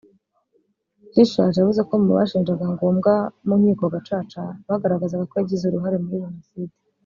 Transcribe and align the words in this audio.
Fischels 1.11 1.55
yavuze 1.59 1.81
ko 1.89 1.93
mu 2.03 2.11
bashinjaga 2.17 2.65
Ngombwa 2.73 3.13
mu 3.47 3.53
nkiko 3.59 3.83
Gacaca 3.93 4.43
bagaragazaga 4.69 5.23
ko 5.29 5.35
yagize 5.39 5.63
uruhare 5.65 5.97
muri 6.03 6.17
Jenoside 6.23 6.75